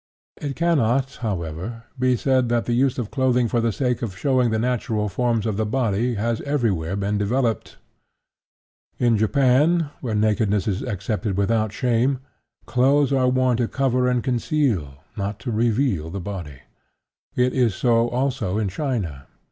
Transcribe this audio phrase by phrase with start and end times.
[0.41, 4.49] It cannot, however, be said that the use of clothing for the sake of showing
[4.49, 7.77] the natural forms of the body has everywhere been developed.
[8.97, 12.17] In Japan, where nakedness is accepted without shame,
[12.65, 16.61] clothes are worn to cover and conceal, and not to reveal, the body.
[17.35, 19.27] It is so, also, in China.